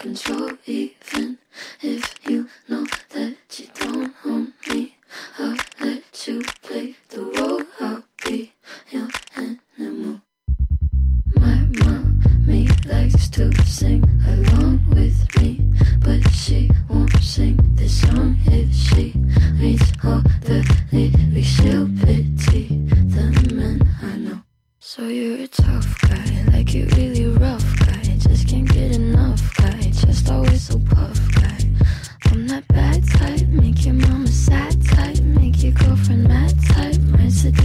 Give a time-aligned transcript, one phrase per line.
[0.00, 0.96] control E.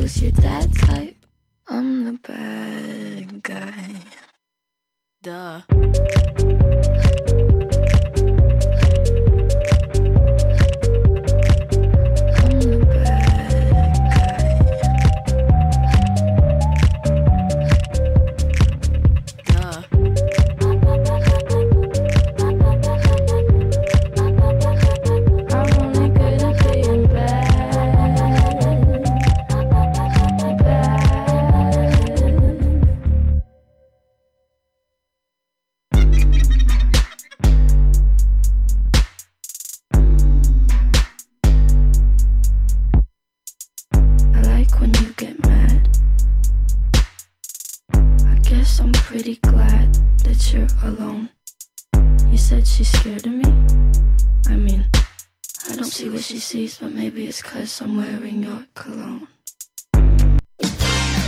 [0.06, 1.16] was your dad type.
[1.68, 4.04] I'm the bad guy.
[5.24, 5.62] Duh.
[50.84, 51.30] Alone.
[52.32, 53.44] You said she's scared of me?
[54.48, 54.86] I mean,
[55.70, 59.28] I don't see what she sees, but maybe it's cause I'm wearing your cologne.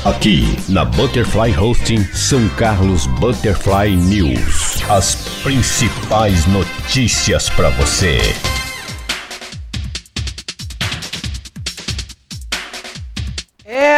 [0.05, 4.81] Aqui na Butterfly Hosting São Carlos Butterfly News.
[4.89, 8.19] As principais notícias para você.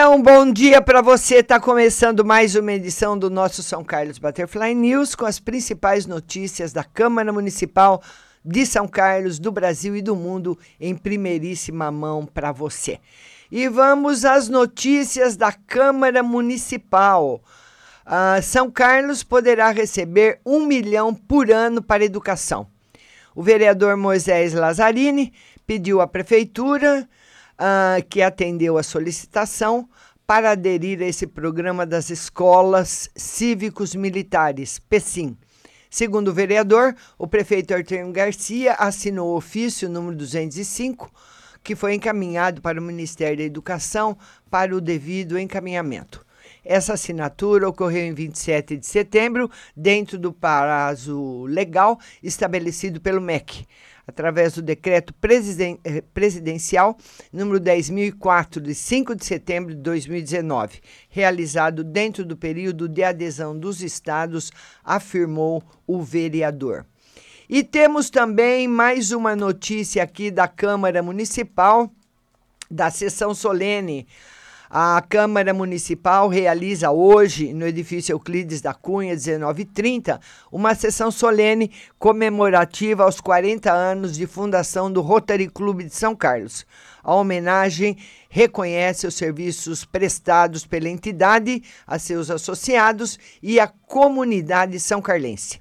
[0.09, 1.35] Um bom dia para você.
[1.35, 6.73] Está começando mais uma edição do nosso São Carlos Butterfly News com as principais notícias
[6.73, 8.01] da Câmara Municipal
[8.43, 12.99] de São Carlos, do Brasil e do mundo em primeiríssima mão para você.
[13.51, 17.39] E vamos às notícias da Câmara Municipal.
[18.03, 22.65] Uh, São Carlos poderá receber um milhão por ano para educação.
[23.35, 25.31] O vereador Moisés Lazzarini
[25.67, 27.07] pediu à prefeitura
[27.59, 29.87] uh, que atendeu a solicitação
[30.29, 35.35] para aderir a esse programa das escolas cívicos militares, PECIM.
[35.89, 41.11] Segundo o vereador, o prefeito Arthur Garcia assinou o ofício número 205,
[41.63, 44.15] que foi encaminhado para o Ministério da Educação
[44.51, 46.23] para o devido encaminhamento.
[46.63, 53.65] Essa assinatura ocorreu em 27 de setembro, dentro do prazo legal estabelecido pelo MEC
[54.09, 55.13] através do decreto
[55.83, 56.97] eh, presidencial
[57.31, 63.81] número 10.004, de 5 de setembro de 2019, realizado dentro do período de adesão dos
[63.81, 64.51] estados,
[64.83, 66.85] afirmou o vereador.
[67.47, 71.91] E temos também mais uma notícia aqui da Câmara Municipal,
[72.69, 74.07] da sessão solene
[74.69, 80.19] a Câmara Municipal realiza hoje, no edifício Euclides da Cunha, 1930,
[80.51, 86.67] uma sessão solene comemorativa aos 40 anos de fundação do Rotary Clube de São Carlos.
[87.03, 87.97] A homenagem
[88.29, 95.59] reconhece os serviços prestados pela entidade a seus associados e à comunidade são carlense.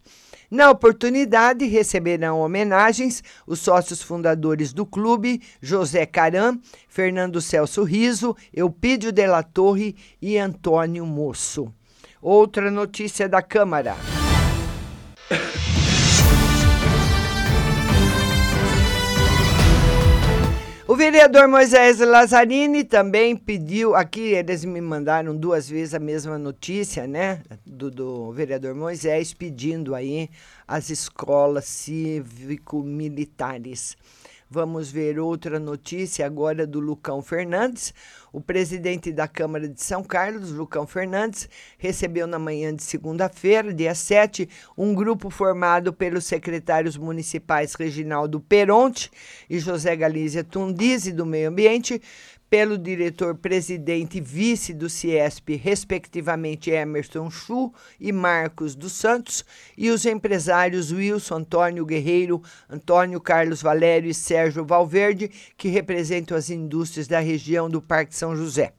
[0.50, 6.58] Na oportunidade, receberão homenagens os sócios fundadores do clube, José Caram,
[6.88, 11.72] Fernando Celso Riso, Eupídio la Torre e Antônio Moço.
[12.20, 13.94] Outra notícia da Câmara.
[20.98, 27.40] Vereador Moisés Lazzarini também pediu, aqui eles me mandaram duas vezes a mesma notícia, né,
[27.64, 30.28] do, do vereador Moisés, pedindo aí
[30.66, 33.96] as escolas cívico-militares.
[34.50, 37.92] Vamos ver outra notícia agora do Lucão Fernandes.
[38.32, 43.94] O presidente da Câmara de São Carlos, Lucão Fernandes, recebeu na manhã de segunda-feira, dia
[43.94, 49.10] 7, um grupo formado pelos secretários municipais Reginaldo Peronte
[49.50, 52.00] e José Galícia Tundizi, do Meio Ambiente,
[52.50, 59.44] pelo diretor-presidente e vice do CIESP, respectivamente Emerson Chu e Marcos dos Santos,
[59.76, 66.50] e os empresários Wilson Antônio Guerreiro, Antônio Carlos Valério e Sérgio Valverde, que representam as
[66.50, 68.72] indústrias da região do Parque São José.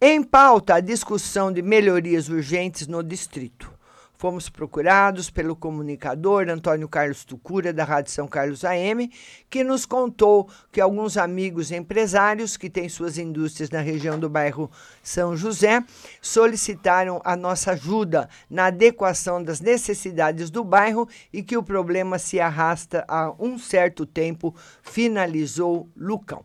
[0.00, 3.79] Em pauta, a discussão de melhorias urgentes no distrito.
[4.20, 9.10] Fomos procurados pelo comunicador Antônio Carlos Tucura, da Rádio São Carlos AM,
[9.48, 14.70] que nos contou que alguns amigos empresários que têm suas indústrias na região do bairro
[15.02, 15.82] São José
[16.20, 22.38] solicitaram a nossa ajuda na adequação das necessidades do bairro e que o problema se
[22.38, 26.44] arrasta há um certo tempo, finalizou Lucão.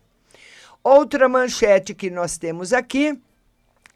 [0.82, 3.20] Outra manchete que nós temos aqui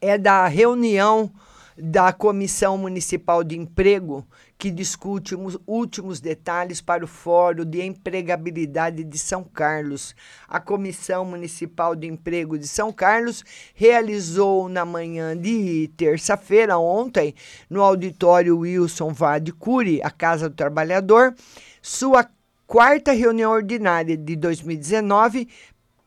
[0.01, 1.31] é da reunião
[1.81, 4.27] da Comissão Municipal de Emprego,
[4.57, 10.13] que discute os últimos detalhes para o Fórum de Empregabilidade de São Carlos.
[10.47, 13.43] A Comissão Municipal de Emprego de São Carlos
[13.73, 17.33] realizou na manhã de terça-feira, ontem,
[17.69, 21.33] no auditório Wilson Vade Cury, a Casa do Trabalhador,
[21.81, 22.29] sua
[22.69, 25.47] quarta reunião ordinária de 2019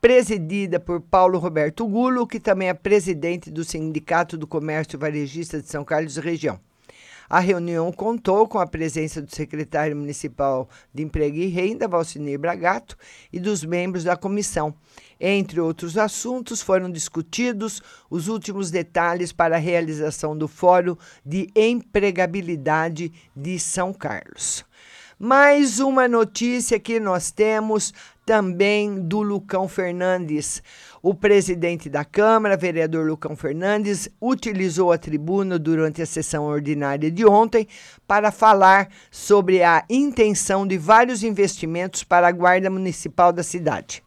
[0.03, 5.69] presidida por Paulo Roberto Gulo, que também é presidente do Sindicato do Comércio Varejista de
[5.69, 6.59] São Carlos e Região.
[7.29, 12.97] A reunião contou com a presença do secretário municipal de Emprego e Renda, Valcinei Bragato,
[13.31, 14.75] e dos membros da comissão.
[15.17, 23.09] Entre outros assuntos, foram discutidos os últimos detalhes para a realização do Fórum de Empregabilidade
[23.33, 24.65] de São Carlos.
[25.17, 27.93] Mais uma notícia que nós temos
[28.25, 30.61] também do Lucão Fernandes.
[31.01, 37.25] O presidente da Câmara, vereador Lucão Fernandes, utilizou a tribuna durante a sessão ordinária de
[37.25, 37.67] ontem
[38.07, 44.03] para falar sobre a intenção de vários investimentos para a Guarda Municipal da cidade.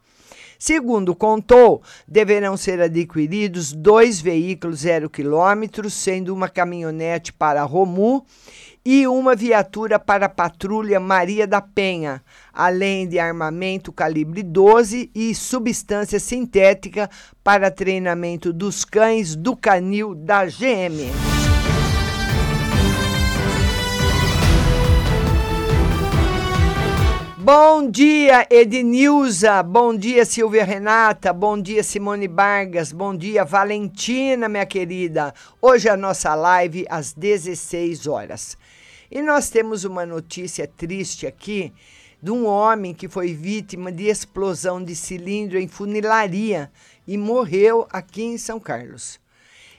[0.58, 8.24] Segundo contou, deverão ser adquiridos dois veículos zero quilômetros, sendo uma caminhonete para Romu
[8.84, 12.22] e uma viatura para a patrulha Maria da Penha,
[12.52, 17.10] além de armamento calibre 12 e substância sintética
[17.42, 21.35] para treinamento dos cães do canil da GM.
[27.46, 29.62] Bom dia, Ednilza.
[29.62, 31.32] Bom dia, Silvia Renata.
[31.32, 32.90] Bom dia, Simone Vargas.
[32.90, 35.32] Bom dia, Valentina, minha querida.
[35.62, 38.58] Hoje é a nossa live às 16 horas.
[39.08, 41.72] E nós temos uma notícia triste aqui
[42.20, 46.68] de um homem que foi vítima de explosão de cilindro em funilaria
[47.06, 49.20] e morreu aqui em São Carlos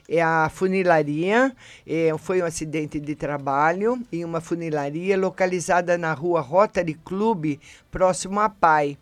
[0.08, 1.54] é a funilaria.
[1.86, 7.58] É, foi um acidente de trabalho em uma funilaria localizada na rua Rotary Club,
[7.90, 8.96] próximo a Pai.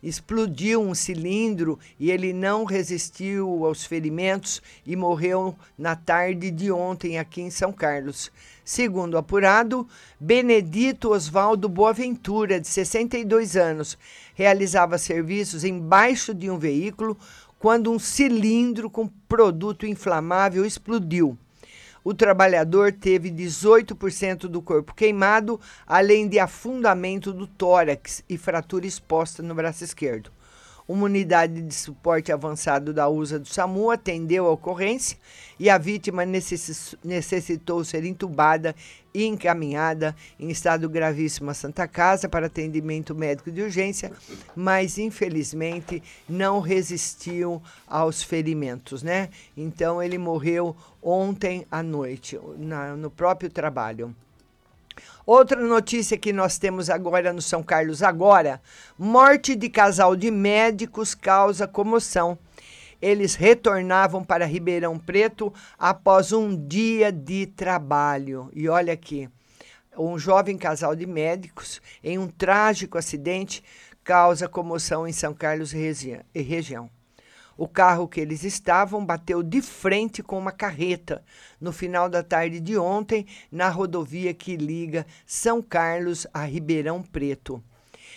[0.00, 7.18] Explodiu um cilindro e ele não resistiu aos ferimentos e morreu na tarde de ontem
[7.18, 8.30] aqui em São Carlos.
[8.64, 9.88] Segundo apurado,
[10.20, 13.98] Benedito Oswaldo Boaventura, de 62 anos,
[14.34, 17.16] realizava serviços embaixo de um veículo
[17.58, 21.36] quando um cilindro com produto inflamável explodiu.
[22.04, 29.42] O trabalhador teve 18% do corpo queimado, além de afundamento do tórax e fratura exposta
[29.42, 30.30] no braço esquerdo.
[30.88, 35.18] Uma unidade de suporte avançado da USA do SAMU atendeu a ocorrência
[35.60, 38.74] e a vítima necessitou ser entubada
[39.12, 44.10] e encaminhada em estado gravíssimo à Santa Casa para atendimento médico de urgência,
[44.56, 49.28] mas infelizmente não resistiu aos ferimentos, né?
[49.54, 54.16] Então ele morreu ontem à noite, na, no próprio trabalho.
[55.26, 58.60] Outra notícia que nós temos agora no São Carlos agora,
[58.98, 62.38] morte de casal de médicos causa comoção.
[63.00, 68.50] Eles retornavam para Ribeirão Preto após um dia de trabalho.
[68.52, 69.28] E olha aqui,
[69.96, 73.62] um jovem casal de médicos em um trágico acidente
[74.02, 76.97] causa comoção em São Carlos e região.
[77.58, 81.24] O carro que eles estavam bateu de frente com uma carreta
[81.60, 87.60] no final da tarde de ontem na rodovia que liga São Carlos a Ribeirão Preto.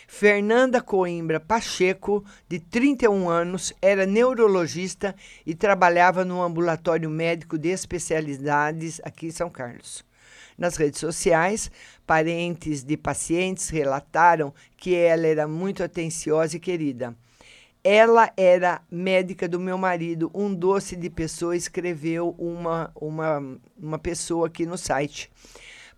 [0.08, 9.02] Fernanda Coimbra Pacheco, de 31 anos, era neurologista e trabalhava no ambulatório médico de especialidades
[9.04, 10.06] aqui em São Carlos.
[10.56, 11.72] Nas redes sociais,
[12.06, 17.16] parentes de pacientes relataram que ela era muito atenciosa e querida.
[17.84, 20.30] Ela era médica do meu marido.
[20.34, 25.32] Um doce de pessoa escreveu uma, uma, uma pessoa aqui no site.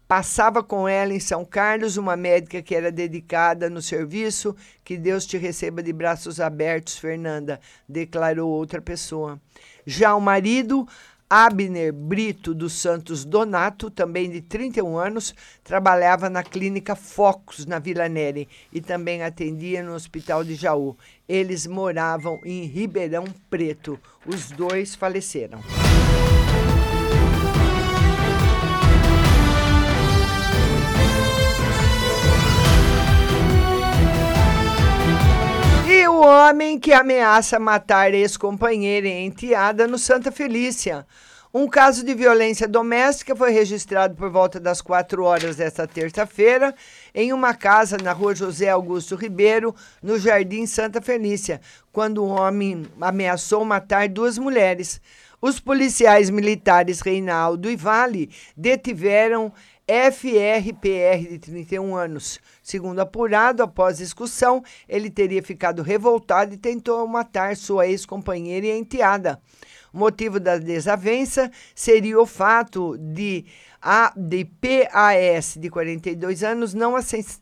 [0.08, 4.56] Passava com ela em São Carlos uma médica que era dedicada no serviço.
[4.84, 9.42] Que Deus te receba de braços abertos, Fernanda, declarou outra pessoa.
[9.86, 10.88] Já o marido
[11.36, 18.08] Abner Brito dos Santos Donato, também de 31 anos, trabalhava na clínica Focus, na Vila
[18.08, 20.96] Neri, e também atendia no Hospital de Jaú.
[21.28, 24.00] Eles moravam em Ribeirão Preto.
[24.28, 25.60] Os dois faleceram.
[36.26, 41.06] Homem que ameaça matar ex-companheira e enteada no Santa Felícia.
[41.54, 46.74] Um caso de violência doméstica foi registrado por volta das 4 horas desta terça-feira
[47.14, 51.62] em uma casa na rua José Augusto Ribeiro, no Jardim Santa Felícia,
[51.92, 55.00] quando um homem ameaçou matar duas mulheres.
[55.40, 59.52] Os policiais militares Reinaldo e Vale detiveram
[59.88, 62.40] FRPR de 31 anos.
[62.62, 69.40] Segundo apurado, após discussão, ele teria ficado revoltado e tentou matar sua ex-companheira e enteada.
[69.94, 73.46] O motivo da desavença seria o fato de
[73.82, 76.96] a de PAS de 42 anos não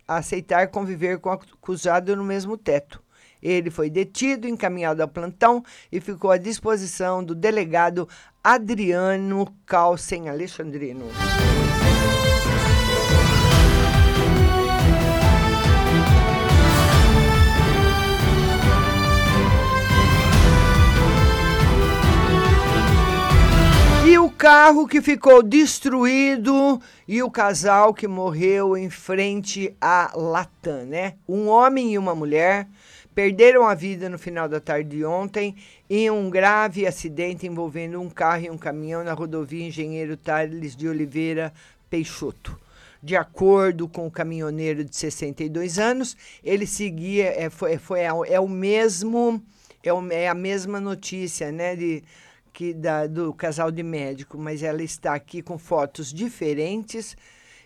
[0.08, 3.02] aceitar conviver com o acusado no mesmo teto.
[3.42, 8.08] Ele foi detido, encaminhado ao plantão e ficou à disposição do delegado
[8.44, 11.06] Adriano Calcem Alexandrino.
[24.54, 31.14] Carro que ficou destruído e o casal que morreu em frente à Latam, né?
[31.26, 32.68] Um homem e uma mulher
[33.16, 35.56] perderam a vida no final da tarde de ontem
[35.90, 40.86] em um grave acidente envolvendo um carro e um caminhão na rodovia Engenheiro Tales de
[40.86, 41.54] Oliveira
[41.90, 42.60] Peixoto.
[43.02, 48.50] De acordo com o caminhoneiro de 62 anos, ele seguia, é, foi, foi, é o
[48.50, 49.42] mesmo
[49.82, 51.74] é, é a mesma notícia, né?
[51.74, 52.04] De,
[52.54, 57.16] que da, do casal de médico, mas ela está aqui com fotos diferentes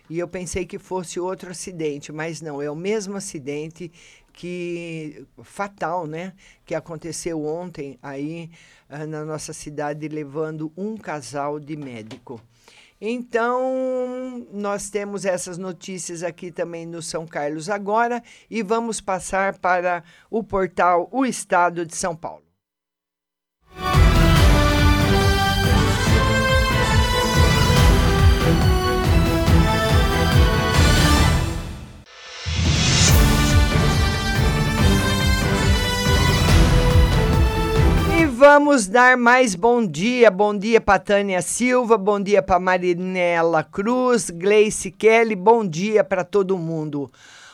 [0.08, 3.90] e eu pensei que fosse outro acidente, mas não, é o mesmo acidente
[4.32, 6.32] que fatal, né,
[6.64, 8.50] que aconteceu ontem aí
[8.88, 12.40] uh, na nossa cidade levando um casal de médico.
[13.00, 20.02] Então, nós temos essas notícias aqui também no São Carlos agora e vamos passar para
[20.30, 22.45] o portal O Estado de São Paulo.
[38.36, 40.30] Vamos dar mais bom dia.
[40.30, 46.22] Bom dia para Tânia Silva, bom dia para Marinela Cruz, Gleice Kelly, bom dia para
[46.22, 47.10] todo mundo.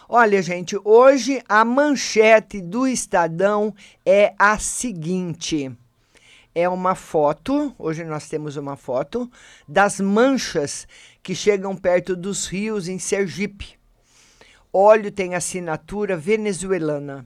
[0.08, 3.72] Olha, gente, hoje a manchete do Estadão
[4.04, 5.70] é a seguinte:
[6.52, 9.30] é uma foto, hoje nós temos uma foto,
[9.68, 10.88] das manchas
[11.22, 13.78] que chegam perto dos rios em Sergipe.
[14.72, 17.24] Óleo tem assinatura venezuelana.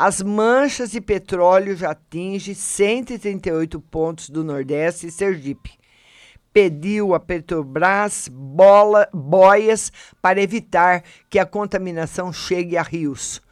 [0.00, 5.72] As manchas de petróleo já atingem 138 pontos do Nordeste e Sergipe.
[6.52, 9.90] Pediu a Petrobras bola, boias
[10.22, 13.42] para evitar que a contaminação chegue a rios,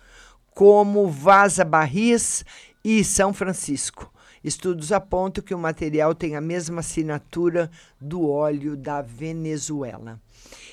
[0.54, 2.44] como Vaza Barris
[2.84, 4.12] e São Francisco.
[4.44, 7.68] Estudos apontam que o material tem a mesma assinatura
[8.00, 10.20] do óleo da Venezuela.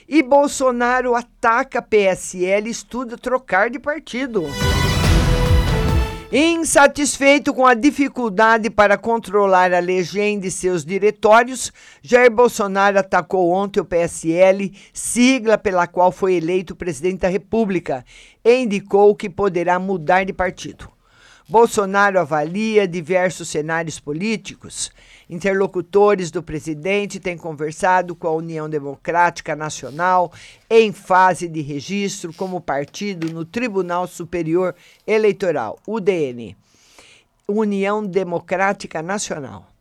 [0.08, 4.44] E Bolsonaro ataca PSL e estuda trocar de partido.
[6.36, 11.72] Insatisfeito com a dificuldade para controlar a legenda e seus diretórios,
[12.02, 18.04] Jair Bolsonaro atacou ontem o PSL, sigla pela qual foi eleito presidente da República,
[18.44, 20.93] e indicou que poderá mudar de partido.
[21.48, 24.92] Bolsonaro avalia diversos cenários políticos.
[25.30, 30.32] Interlocutores do presidente têm conversado com a União Democrática Nacional
[30.70, 34.74] em fase de registro como partido no Tribunal Superior
[35.06, 36.56] Eleitoral, UDN.
[37.46, 39.73] União Democrática Nacional.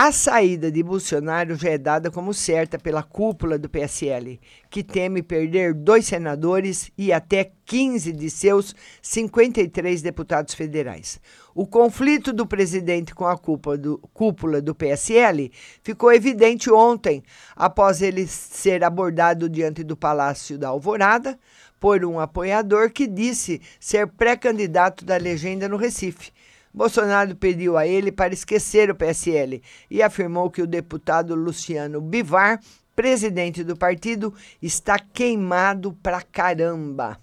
[0.00, 4.40] A saída de Bolsonaro já é dada como certa pela cúpula do PSL,
[4.70, 11.20] que teme perder dois senadores e até 15 de seus 53 deputados federais.
[11.52, 15.50] O conflito do presidente com a cúpula do, cúpula do PSL
[15.82, 17.24] ficou evidente ontem,
[17.56, 21.36] após ele ser abordado diante do Palácio da Alvorada
[21.80, 26.30] por um apoiador que disse ser pré-candidato da legenda no Recife
[26.72, 32.60] Bolsonaro pediu a ele para esquecer o PSL e afirmou que o deputado Luciano Bivar,
[32.94, 37.18] presidente do partido, está queimado pra caramba.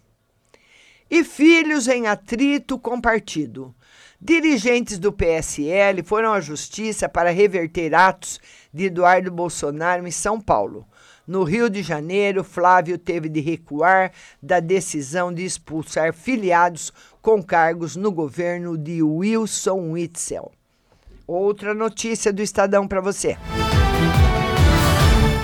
[1.10, 3.76] E filhos em atrito com partido.
[4.20, 8.40] Dirigentes do PSL foram à justiça para reverter atos
[8.74, 10.88] de Eduardo Bolsonaro em São Paulo.
[11.28, 14.12] No Rio de Janeiro, Flávio teve de recuar
[14.42, 16.94] da decisão de expulsar filiados
[17.26, 20.52] com cargos no governo de Wilson Witzel.
[21.26, 23.36] Outra notícia do Estadão para você.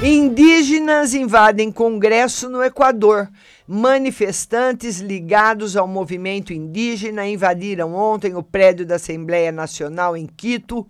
[0.04, 3.28] Indígenas invadem Congresso no Equador.
[3.68, 10.88] Manifestantes ligados ao movimento indígena invadiram ontem o prédio da Assembleia Nacional em Quito,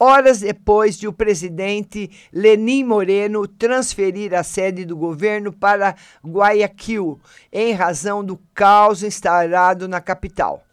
[0.00, 7.20] horas depois de o presidente Lenin Moreno transferir a sede do governo para Guayaquil,
[7.52, 10.64] em razão do caos instalado na capital.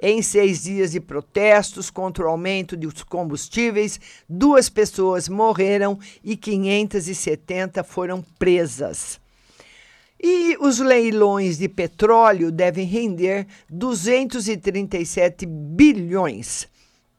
[0.00, 7.82] Em seis dias de protestos contra o aumento dos combustíveis, duas pessoas morreram e 570
[7.82, 9.18] foram presas.
[10.22, 16.68] E os leilões de petróleo devem render 237 bilhões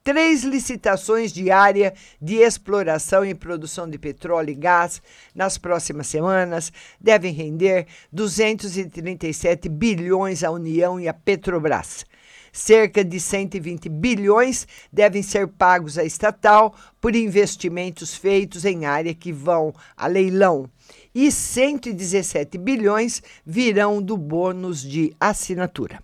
[0.08, 5.02] três licitações de área de exploração e produção de petróleo e gás
[5.36, 12.06] nas próximas semanas devem render 237 bilhões à União e à Petrobras.
[12.54, 19.34] Cerca de 120 bilhões devem ser pagos à estatal por investimentos feitos em área que
[19.34, 20.70] vão a leilão.
[21.14, 26.02] E 117 bilhões virão do bônus de assinatura.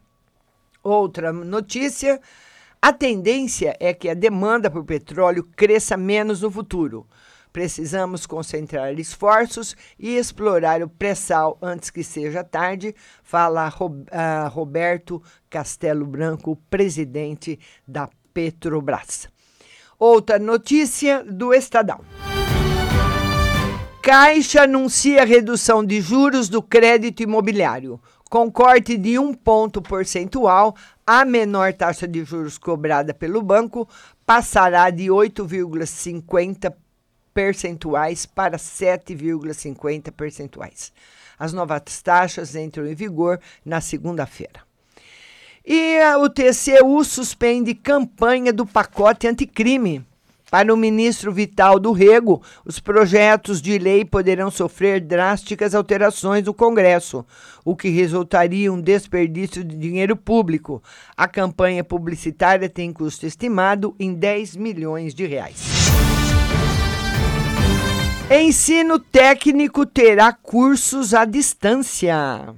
[0.83, 2.19] Outra notícia:
[2.83, 7.07] a tendência é que a demanda por petróleo cresça menos no futuro.
[7.53, 12.93] Precisamos concentrar esforços e explorar o pré-sal antes que seja tarde,
[13.23, 19.29] fala uh, Roberto Castelo Branco, presidente da Petrobras.
[19.97, 22.01] Outra notícia do Estadão.
[24.01, 28.01] Caixa anuncia redução de juros do crédito imobiliário.
[28.29, 33.87] Com corte de um ponto percentual, a menor taxa de juros cobrada pelo banco
[34.25, 36.73] passará de 8,50
[37.33, 40.93] percentuais para 7,50 percentuais.
[41.37, 44.61] As novas taxas entram em vigor na segunda-feira.
[45.65, 50.05] E o TCU suspende campanha do pacote anticrime.
[50.53, 56.53] Para o ministro Vital do Rego, os projetos de lei poderão sofrer drásticas alterações no
[56.53, 57.25] Congresso,
[57.65, 60.79] o que resultaria em um desperdício de dinheiro público.
[61.17, 65.59] A campanha publicitária tem custo estimado em 10 milhões de reais.
[68.29, 72.53] Ensino técnico terá cursos à distância.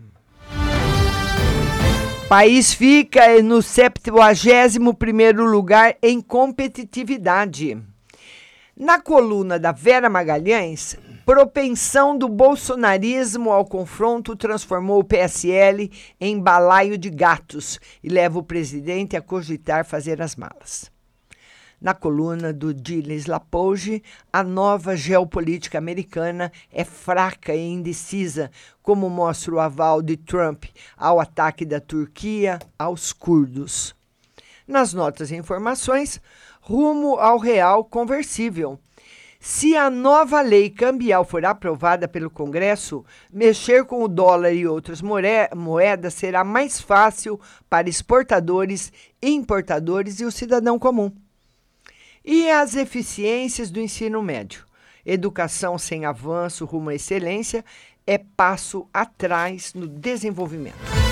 [2.27, 7.77] País fica no 71º lugar em competitividade.
[8.75, 16.97] Na coluna da Vera Magalhães, propensão do bolsonarismo ao confronto transformou o PSL em balaio
[16.97, 20.94] de gatos e leva o presidente a cogitar fazer as malas.
[21.85, 24.01] Na coluna do Gilles Lapouge,
[24.33, 28.49] a nova geopolítica americana é fraca e indecisa,
[28.81, 30.63] como mostra o aval de Trump
[30.97, 33.95] ao ataque da Turquia aos curdos.
[34.67, 36.19] Nas notas e informações,
[36.59, 38.79] rumo ao real conversível.
[39.39, 45.03] Se a nova lei cambial for aprovada pelo Congresso, mexer com o dólar e outras
[45.03, 51.11] moedas será mais fácil para exportadores, importadores e o cidadão comum.
[52.27, 54.65] E as eficiências do ensino médio.
[55.05, 57.63] Educação sem avanço rumo à excelência
[58.07, 61.04] é passo atrás no desenvolvimento.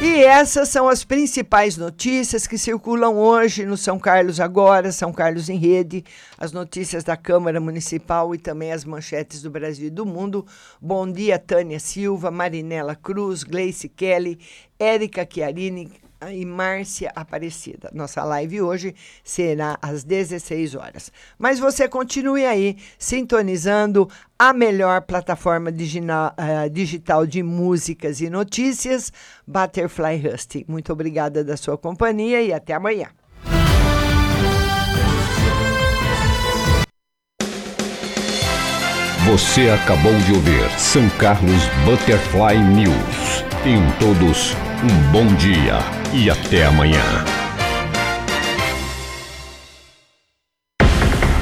[0.00, 5.48] E essas são as principais notícias que circulam hoje no São Carlos Agora, São Carlos
[5.48, 6.04] em Rede,
[6.38, 10.46] as notícias da Câmara Municipal e também as manchetes do Brasil e do mundo.
[10.80, 14.38] Bom dia, Tânia Silva, Marinela Cruz, Gleice Kelly,
[14.78, 15.90] Érica Chiarini,
[16.32, 17.90] e Márcia Aparecida.
[17.92, 21.12] Nossa live hoje será às 16 horas.
[21.38, 29.12] Mas você continue aí sintonizando a melhor plataforma digital, eh, digital de músicas e notícias,
[29.46, 30.64] Butterfly Husting.
[30.68, 33.08] Muito obrigada da sua companhia e até amanhã.
[39.30, 43.44] Você acabou de ouvir São Carlos Butterfly News.
[43.62, 47.37] Tenham todos um bom dia e até amanhã.